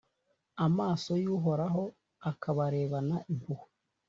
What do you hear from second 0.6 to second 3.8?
amaso y’Uhoraho akabarebana impuhwe,